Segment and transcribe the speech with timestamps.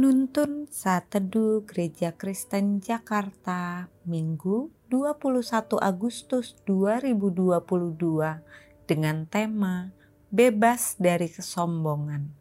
[0.00, 7.68] Penuntun Saat Teduh Gereja Kristen Jakarta Minggu 21 Agustus 2022
[8.88, 9.92] dengan tema
[10.32, 12.32] Bebas dari Kesombongan.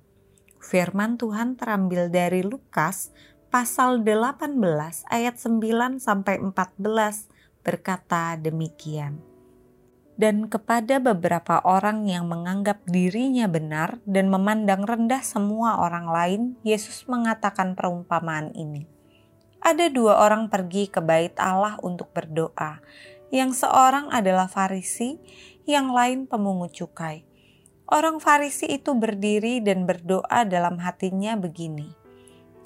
[0.64, 3.12] Firman Tuhan terambil dari Lukas
[3.52, 4.56] pasal 18
[5.12, 6.80] ayat 9 sampai 14
[7.60, 9.29] berkata demikian
[10.20, 17.08] dan kepada beberapa orang yang menganggap dirinya benar dan memandang rendah semua orang lain, Yesus
[17.08, 18.84] mengatakan perumpamaan ini.
[19.64, 22.84] Ada dua orang pergi ke bait Allah untuk berdoa.
[23.32, 25.24] Yang seorang adalah Farisi,
[25.64, 27.24] yang lain pemungut cukai.
[27.88, 31.96] Orang Farisi itu berdiri dan berdoa dalam hatinya begini.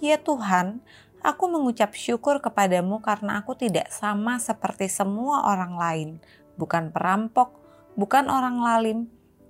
[0.02, 0.82] Ya Tuhan,
[1.22, 6.10] aku mengucap syukur kepadamu karena aku tidak sama seperti semua orang lain,
[6.58, 7.58] bukan perampok,
[7.98, 9.00] bukan orang lalim,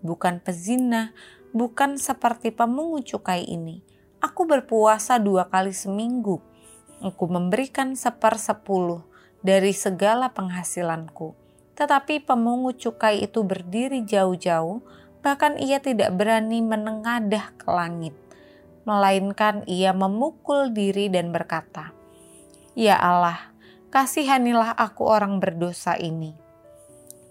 [0.04, 1.16] bukan pezina,
[1.56, 3.84] bukan seperti pemungut cukai ini.
[4.24, 6.40] Aku berpuasa dua kali seminggu.
[7.04, 9.04] Aku memberikan sepersepuluh
[9.44, 11.36] dari segala penghasilanku.
[11.76, 14.80] Tetapi pemungut cukai itu berdiri jauh-jauh,
[15.20, 18.16] bahkan ia tidak berani menengadah ke langit.
[18.88, 21.92] Melainkan ia memukul diri dan berkata,
[22.76, 23.52] Ya Allah,
[23.92, 26.43] kasihanilah aku orang berdosa ini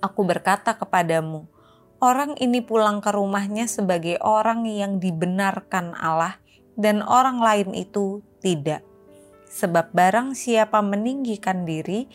[0.02, 1.46] aku berkata kepadamu,
[2.02, 6.42] orang ini pulang ke rumahnya sebagai orang yang dibenarkan Allah,
[6.74, 8.82] dan orang lain itu tidak.
[9.48, 12.10] Sebab barang siapa meninggikan diri,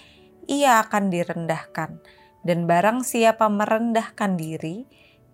[0.45, 1.97] ia akan direndahkan,
[2.43, 4.83] dan barang siapa merendahkan diri,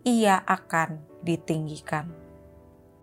[0.05, 2.22] ia akan ditinggikan.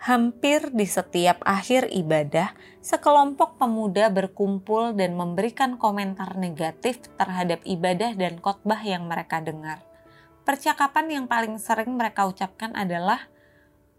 [0.01, 8.41] Hampir di setiap akhir ibadah, sekelompok pemuda berkumpul dan memberikan komentar negatif terhadap ibadah dan
[8.41, 9.85] khotbah yang mereka dengar.
[10.49, 13.29] Percakapan yang paling sering mereka ucapkan adalah,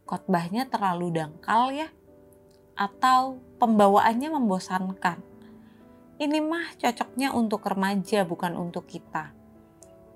[0.10, 1.94] "Khotbahnya terlalu dangkal ya,"
[2.74, 5.22] atau "Pembawaannya membosankan."
[6.18, 9.38] Ini mah cocoknya untuk remaja, bukan untuk kita.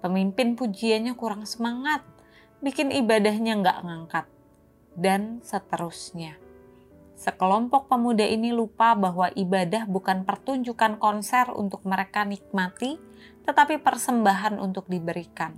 [0.02, 2.02] Pemimpin pujiannya kurang semangat,
[2.66, 4.26] bikin ibadahnya nggak ngangkat
[4.96, 6.40] dan seterusnya.
[7.16, 13.00] Sekelompok pemuda ini lupa bahwa ibadah bukan pertunjukan konser untuk mereka nikmati,
[13.48, 15.56] tetapi persembahan untuk diberikan.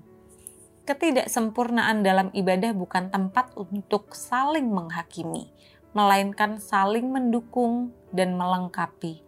[0.86, 5.50] Ketidaksempurnaan dalam ibadah bukan tempat untuk saling menghakimi,
[5.97, 9.26] melainkan saling mendukung dan melengkapi.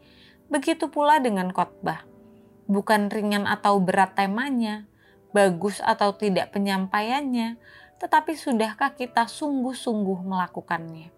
[0.53, 2.05] Begitu pula dengan khotbah.
[2.69, 4.85] Bukan ringan atau berat temanya,
[5.33, 7.57] bagus atau tidak penyampaiannya,
[7.99, 11.11] tetapi sudahkah kita sungguh-sungguh melakukannya?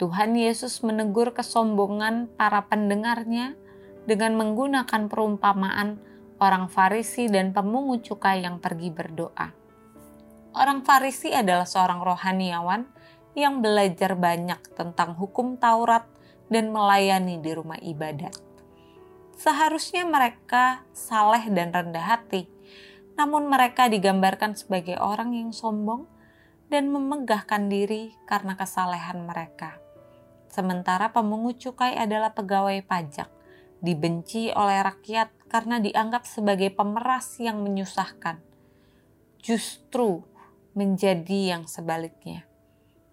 [0.00, 3.58] Tuhan Yesus menegur kesombongan para pendengarnya
[4.08, 6.00] dengan menggunakan perumpamaan
[6.40, 9.52] orang Farisi dan pemungut cukai yang pergi berdoa.
[10.56, 12.88] Orang Farisi adalah seorang rohaniawan
[13.36, 16.08] yang belajar banyak tentang hukum Taurat
[16.48, 18.34] dan melayani di rumah ibadat.
[19.36, 22.48] Seharusnya mereka saleh dan rendah hati,
[23.20, 26.08] namun mereka digambarkan sebagai orang yang sombong
[26.72, 29.76] dan memegahkan diri karena kesalehan mereka.
[30.48, 33.28] Sementara pemungut cukai adalah pegawai pajak,
[33.84, 38.40] dibenci oleh rakyat karena dianggap sebagai pemeras yang menyusahkan.
[39.44, 40.24] Justru
[40.72, 42.48] menjadi yang sebaliknya.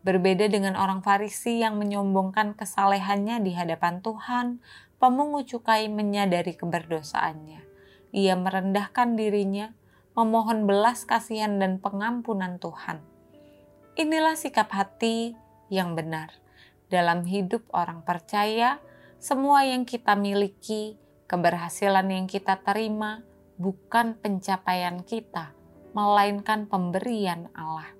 [0.07, 4.63] Berbeda dengan orang Farisi yang menyombongkan kesalehannya di hadapan Tuhan,
[5.03, 7.59] pemungut cukai menyadari keberdosaannya.
[8.15, 9.75] Ia merendahkan dirinya
[10.17, 13.05] memohon belas kasihan dan pengampunan Tuhan.
[13.93, 15.37] Inilah sikap hati
[15.69, 16.33] yang benar
[16.89, 18.81] dalam hidup orang percaya.
[19.21, 20.97] Semua yang kita miliki,
[21.29, 23.21] keberhasilan yang kita terima,
[23.61, 25.53] bukan pencapaian kita,
[25.93, 27.93] melainkan pemberian Allah.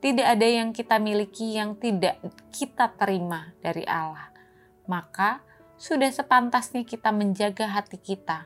[0.00, 2.20] Tidak ada yang kita miliki yang tidak
[2.52, 4.28] kita terima dari Allah.
[4.84, 5.40] Maka,
[5.80, 8.44] sudah sepantasnya kita menjaga hati kita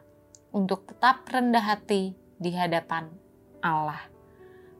[0.54, 3.10] untuk tetap rendah hati di hadapan
[3.60, 4.06] Allah.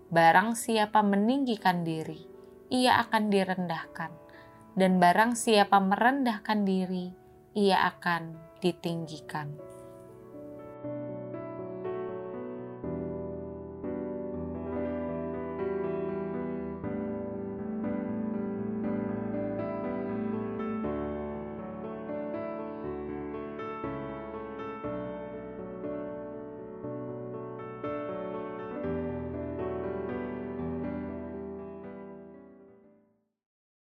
[0.09, 2.25] Barang siapa meninggikan diri,
[2.73, 4.11] ia akan direndahkan,
[4.79, 7.13] dan barang siapa merendahkan diri,
[7.53, 9.53] ia akan ditinggikan.